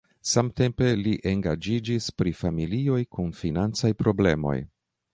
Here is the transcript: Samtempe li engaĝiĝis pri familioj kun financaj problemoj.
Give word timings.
Samtempe 0.27 0.87
li 1.01 1.13
engaĝiĝis 1.33 2.09
pri 2.23 2.35
familioj 2.41 2.99
kun 3.19 3.31
financaj 3.45 3.97
problemoj. 4.05 4.61